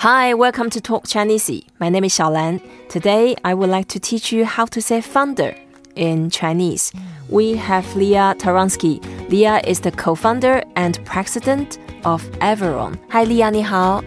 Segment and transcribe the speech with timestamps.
[0.00, 1.66] Hi, welcome to Talk Chineasy.
[1.78, 2.62] My name is ShaoLan.
[2.88, 5.54] Today, I would like to teach you how to say founder
[5.94, 6.90] in Chinese.
[7.28, 8.98] We have Lea Tarnowski.
[9.28, 12.98] Lea is the co-founder and president of Averon.
[13.10, 13.50] Hi, Lea.
[13.50, 14.02] 你好.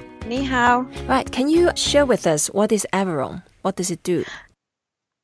[1.07, 1.31] Right.
[1.31, 3.43] Can you share with us what is Averon?
[3.61, 4.25] What does it do?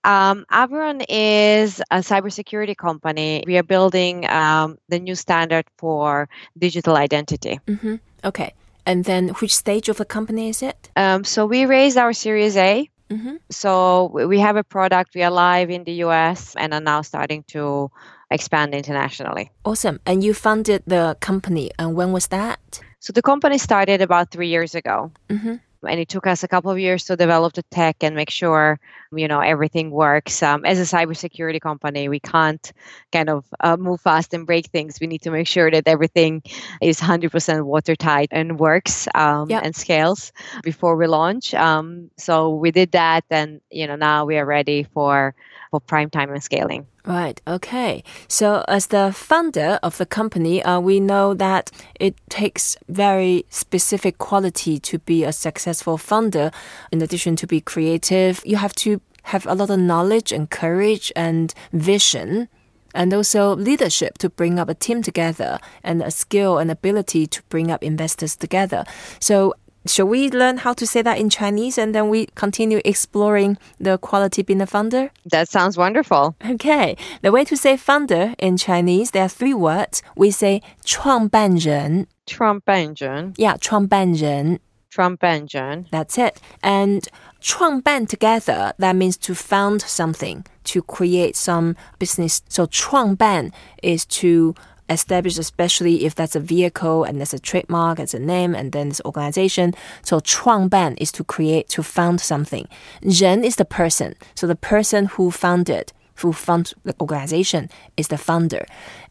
[0.04, 3.44] Um, Averon is a cybersecurity company.
[3.48, 7.60] We are building um, the new standard for digital identity.
[7.66, 7.96] Mm-hmm.
[8.24, 8.54] Okay.
[8.90, 10.90] And then which stage of the company is it?
[10.96, 12.90] Um, so we raised our Series A.
[13.12, 13.36] Mm-hmm.
[13.52, 15.14] So we have a product.
[15.14, 17.92] We are live in the US and are now starting to
[18.32, 19.52] expand internationally.
[19.64, 20.00] Awesome.
[20.08, 21.70] And you funded the company.
[21.78, 22.82] And when was that?
[23.00, 25.12] So the company started about three years ago.
[25.30, 25.56] Mm-hmm.
[25.88, 28.80] And it took us a couple of years to develop the tech and make sure,
[29.12, 30.42] you know, everything works.
[30.44, 32.72] Um, as a cybersecurity company, we can't
[33.12, 35.00] kind of uh, move fast and break things.
[35.00, 36.44] We need to make sure that everything
[36.82, 39.62] is 100% watertight and works um, Yeah.
[39.64, 40.32] and scales
[40.64, 41.54] before we launch.
[41.54, 45.34] Um, so we did that, and you know, now we are ready for
[45.72, 46.86] for prime time and scaling.
[47.06, 47.42] Right.
[47.48, 48.04] Okay.
[48.28, 54.18] So, as the founder of the company, uh, we know that it takes very specific
[54.18, 56.52] quality to be a successful founder.
[56.92, 61.12] In addition to be creative, you have to have a lot of knowledge and courage
[61.16, 62.48] and vision.
[62.96, 67.44] And also leadership to bring up a team together and a skill and ability to
[67.50, 68.84] bring up investors together.
[69.20, 69.54] So,
[69.87, 73.99] shall we learn how to say that in Chinese and then we continue exploring the
[73.99, 75.11] quality being a founder?
[75.27, 76.35] That sounds wonderful.
[76.45, 80.03] Okay, the way to say founder in Chinese, there are three words.
[80.17, 82.07] We say 创办人.
[82.27, 84.61] Trump engine, Yeah, 创办人.
[84.91, 85.87] Trump engine.
[85.91, 86.41] That's it.
[86.63, 87.07] And
[87.41, 92.41] 创办 together, that means to found something, to create some business.
[92.49, 93.51] So 创办
[93.83, 94.55] is to
[94.89, 98.89] establish, especially if that's a vehicle and there's a trademark, it's a name, and then
[98.89, 99.73] it's organization.
[100.03, 102.69] So 创办 is to create, to found something.
[103.03, 104.15] 人 is the person.
[104.35, 108.67] So the person who founded, who found the organization is the founder.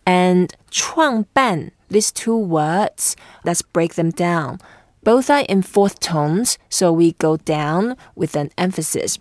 [0.06, 4.60] And 创办, these two words, let's break them down.
[5.04, 9.20] Both are in fourth tones, so we go down with an emphasis.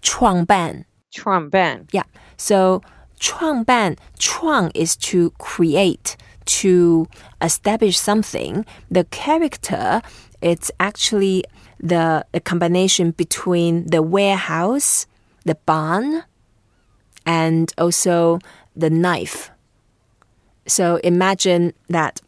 [0.00, 1.86] 创办 Trump ban.
[1.92, 2.04] yeah.
[2.36, 2.82] So
[3.18, 7.06] 创办, 创 is to create, to
[7.40, 8.64] establish something.
[8.90, 10.02] The character,
[10.40, 11.44] it's actually
[11.78, 15.06] the a combination between the warehouse,
[15.44, 16.24] the barn,
[17.26, 18.38] and also
[18.74, 19.50] the knife.
[20.66, 22.20] So imagine that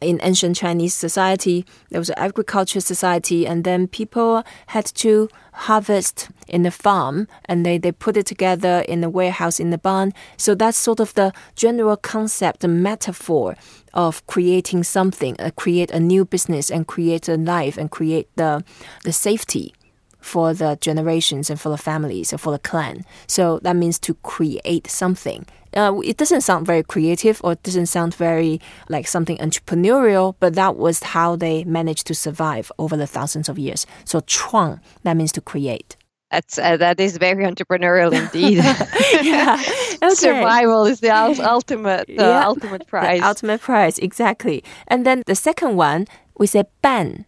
[0.00, 6.28] in ancient Chinese society, there was an agriculture society, and then people had to harvest
[6.46, 10.12] in the farm, and they, they put it together in the warehouse in the barn.
[10.36, 13.56] So that's sort of the general concept, the metaphor
[13.92, 18.62] of creating something, uh, create a new business, and create a life, and create the
[19.04, 19.74] the safety
[20.20, 23.04] for the generations and for the families and for the clan.
[23.26, 25.46] So that means to create something.
[25.76, 30.54] Uh, it doesn't sound very creative or it doesn't sound very like something entrepreneurial, but
[30.54, 33.86] that was how they managed to survive over the thousands of years.
[34.04, 35.96] So 创, that means to create.
[36.30, 38.58] That's uh, that is very entrepreneurial indeed.
[39.22, 39.56] yeah.
[40.02, 40.14] Okay.
[40.14, 42.46] Survival is the ul- ultimate the Yeah.
[42.46, 43.22] ultimate The prize.
[43.22, 44.62] ultimate prize, exactly.
[44.86, 46.06] And then the second one,
[46.38, 47.24] we say 办.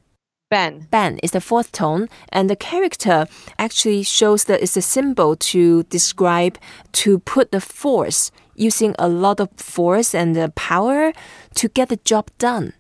[0.50, 0.88] Ben.
[0.90, 3.26] ban is the fourth tone, and the character
[3.58, 6.58] actually shows that it's a symbol to describe,
[6.92, 11.12] to put the force, using a lot of force and the power
[11.54, 12.74] to get the job done.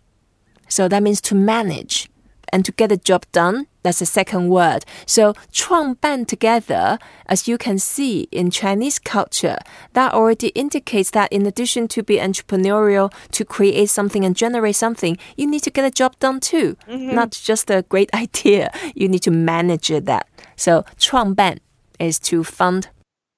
[0.68, 2.10] So that means to manage
[2.53, 4.85] And to get the job done, that's the second word.
[5.05, 9.57] So 创办 together, as you can see in Chinese culture,
[9.93, 15.17] that already indicates that in addition to be entrepreneurial, to create something and generate something,
[15.35, 16.77] you need to get a job done too.
[16.87, 18.71] Not just a great idea.
[18.95, 20.27] You need to manage it that.
[20.55, 21.59] So 创办
[21.99, 22.89] is to fund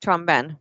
[0.02, 0.58] Trump ben.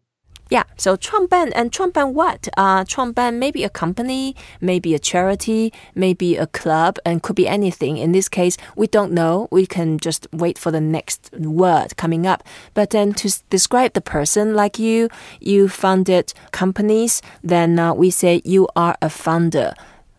[0.51, 2.49] yeah, so 创办 and 创办 what?
[2.57, 7.97] Uh, 创办 maybe a company, maybe a charity, maybe a club, and could be anything.
[7.97, 9.49] In this case, we don't know.
[9.51, 12.45] We can just wait for the next word coming up.
[12.75, 15.09] But then to s- describe the person like you,
[15.41, 19.75] you founded companies, then uh, we say you are a founder.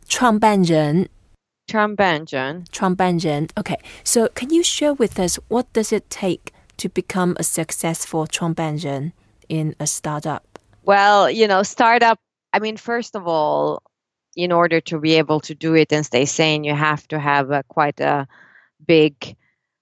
[0.10, 1.08] 创办人
[1.68, 2.64] Trump engine.
[2.72, 3.48] 创办人.
[3.56, 8.26] Okay, so can you share with us what does it take to become a successful
[8.26, 9.12] 创办人
[9.49, 10.59] In a startup?
[10.85, 12.19] Well, you know, startup.
[12.53, 13.83] I mean, first of all,
[14.37, 17.51] in order to be able to do it and stay sane, you have to have
[17.51, 18.27] a, quite a
[18.87, 19.37] big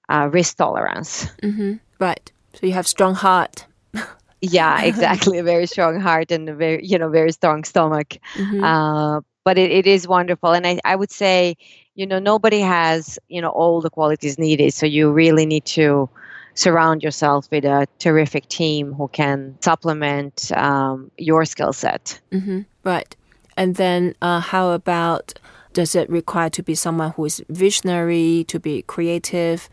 [0.08, 1.26] uh, risk tolerance.
[1.42, 2.32] hmm Right.
[2.54, 3.66] So you have strong heart.
[4.40, 5.38] Yeah, exactly.
[5.38, 8.16] a very strong heart and a very, you know, very strong stomach.
[8.34, 8.62] Mhm.
[8.62, 10.52] Uh, but it, it is wonderful.
[10.52, 11.56] And I, I would say,
[11.94, 16.08] you know nobody has you know all the qualities needed so you really need to
[16.60, 22.60] surround yourself with a terrific team who can supplement um, your skill set mm-hmm.
[22.84, 23.16] right
[23.56, 25.32] and then uh, how about
[25.72, 29.70] does it require to be someone who is visionary to be creative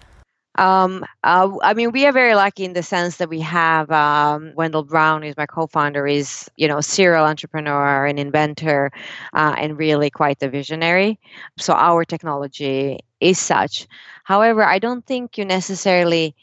[0.57, 4.53] um, uh, I mean, we are very lucky in the sense that we have um,
[4.55, 8.91] Wendell Brown, who's my co-founder, is you know serial entrepreneur and inventor,
[9.33, 11.19] uh, and really quite a visionary.
[11.59, 13.87] So our technology is such.
[14.23, 16.35] However, I don't think you necessarily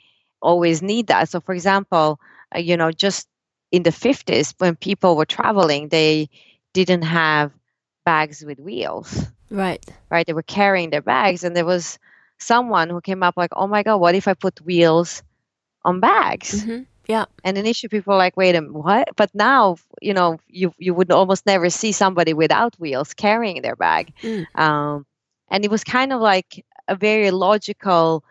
[0.44, 1.28] always need that.
[1.28, 2.20] So, for example,
[2.54, 3.28] uh, you know, just
[3.72, 6.28] in the 50s when people were traveling, they
[6.72, 7.50] didn't have
[8.04, 9.26] bags with wheels.
[9.50, 9.84] Right.
[10.10, 10.26] Right.
[10.26, 11.98] They were carrying their bags, and there was
[12.38, 15.22] someone who came up like, oh my God, what if I put wheels
[15.84, 16.62] on bags?
[16.62, 16.82] Mm-hmm.
[17.06, 17.26] Yeah.
[17.42, 19.08] And initially people were like, wait a minute, what?
[19.16, 23.76] But now, you know, you you would almost never see somebody without wheels carrying their
[23.76, 24.12] bag.
[24.22, 24.46] Mm.
[24.58, 25.06] Um,
[25.50, 28.24] and it was kind of like a very logical,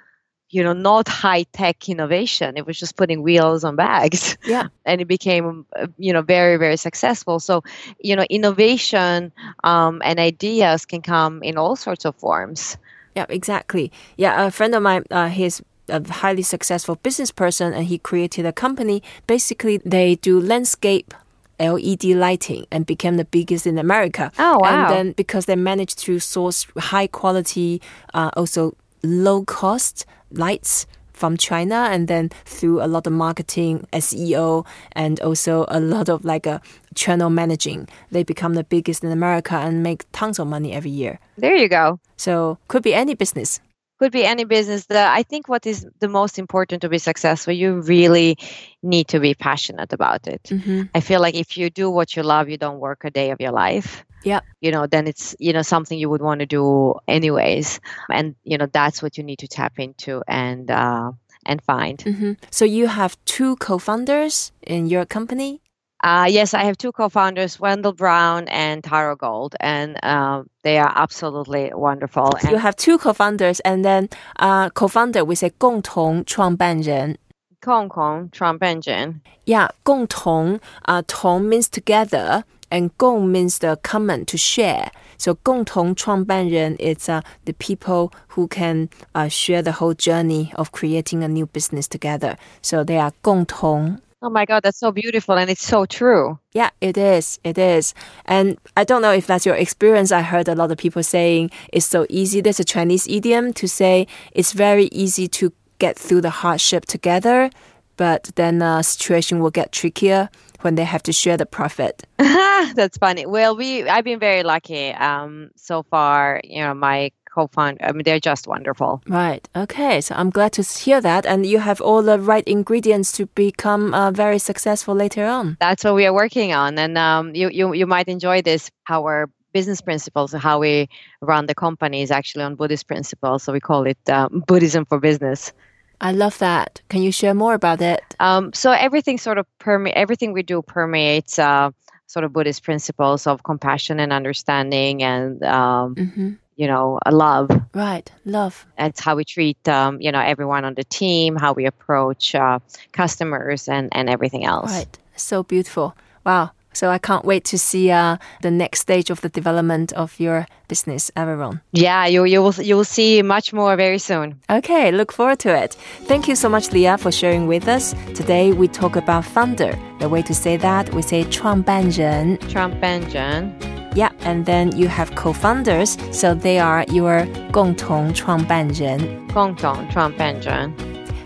[0.53, 2.55] you know, not high tech innovation.
[2.57, 4.37] It was just putting wheels on bags.
[4.45, 4.67] Yeah.
[4.85, 7.39] and it became, uh, you know, very, very successful.
[7.39, 7.63] So,
[7.99, 9.31] you know, innovation
[9.63, 12.77] um, and ideas can come in all sorts of forms.
[13.15, 13.91] Yeah, exactly.
[14.17, 18.45] Yeah, a friend of mine, uh, he's a highly successful business person and he created
[18.45, 19.01] a company.
[19.27, 21.13] Basically, they do landscape
[21.59, 24.31] LED lighting and became the biggest in America.
[24.37, 24.67] Oh, wow.
[24.69, 27.81] And then because they managed to source high quality,
[28.13, 34.65] uh, also low cost lights from China and then through a lot of marketing, SEO,
[34.93, 36.61] and also a lot of like a
[36.95, 41.19] channel managing, they become the biggest in America and make tons of money every year.
[41.37, 41.99] There you go.
[42.17, 43.59] So could be any business.
[43.99, 44.87] Could be any business.
[44.87, 48.37] The, I think what is the most important to be successful, you really
[48.81, 50.43] need to be passionate about it.
[50.43, 50.83] Mm-hmm.
[50.95, 53.39] I feel like if you do what you love, you don't work a day of
[53.39, 54.40] your life Yeah.
[54.60, 57.80] You know, then it's, you know, something you would want to do anyways.
[58.10, 61.12] And, you know, that's what you need to tap into and, uh,
[61.46, 61.98] and find.
[61.98, 62.32] Mm-hmm.
[62.50, 65.60] So you have two co-founders in your company?
[66.02, 70.92] Uh, yes, I have two co-founders, Wendell Brown and Taro Gold, and uh, they are
[70.94, 72.36] absolutely wonderful.
[72.40, 77.18] And you have two co-founders, and then uh, co-founder we say 共同创办人。
[77.60, 79.20] 共同创办人.
[79.44, 84.90] Yeah, 共同, uh, 同 means together, and 共 means the common to share.
[85.16, 91.24] So 共同创办人 is uh, the people who can uh, share the whole journey of creating
[91.24, 92.36] a new business together.
[92.62, 96.40] So they are 共同 Oh my God, that's so beautiful and it's so true.
[96.52, 97.38] Yeah, it is.
[97.44, 97.94] It is.
[98.24, 100.10] And I don't know if that's your experience.
[100.10, 102.40] I heard a lot of people saying it's so easy.
[102.40, 107.50] There's a Chinese idiom to say it's very easy to get through the hardship together,
[107.96, 110.30] but then a situation will get trickier
[110.63, 112.03] when they have to share the profit.
[112.17, 113.25] that's funny.
[113.25, 116.41] Well, we I've been very lucky um, so far.
[116.43, 117.83] You know, my co-founder.
[117.83, 119.01] I mean, they're just wonderful.
[119.07, 119.47] Right.
[119.55, 120.01] Okay.
[120.01, 123.93] So I'm glad to hear that, and you have all the right ingredients to become
[123.93, 125.57] uh, very successful later on.
[125.59, 128.69] That's what we are working on, and um, you you you might enjoy this.
[128.89, 130.89] Our business principles, how we
[131.21, 133.43] run the company, is actually on Buddhist principles.
[133.43, 135.53] So we call it um, Buddhism for business.
[136.01, 136.81] I love that.
[136.89, 138.01] Can you share more about it?
[138.19, 141.71] Um, so everything sort of perme- everything we do permeates uh,
[142.07, 147.49] sort of Buddhist principles of compassion and understanding and um, mm-hmm you know, love.
[147.73, 148.65] Right, love.
[148.77, 152.59] It's how we treat, um, you know, everyone on the team, how we approach uh,
[152.91, 154.71] customers, and and everything else.
[154.71, 155.95] Right, so beautiful.
[156.25, 156.51] Wow.
[156.73, 160.45] So I can't wait to see uh, the next stage of the development of your
[160.67, 161.61] business, Averon.
[161.71, 164.39] Yeah, you, you will you will see much more very soon.
[164.49, 165.75] Okay, look forward to it.
[166.07, 168.51] Thank you so much, Lea, for sharing with us today.
[168.51, 169.77] We talk about founder.
[169.99, 173.53] The way to say that we say 创办人.创办人.
[173.95, 178.99] Yeah, and then you have co-founders, so they are your 共同创办人.
[179.31, 180.73] 共同创办人.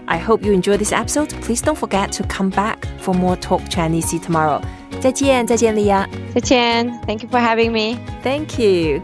[0.07, 1.29] I hope you enjoyed this episode.
[1.41, 4.61] Please don't forget to come back for more Talk Chineasy tomorrow.
[5.06, 6.08] 再见，再见，利亚。
[6.34, 6.86] 再见。
[7.06, 7.98] Thank you for having me.
[8.22, 9.02] Thank you.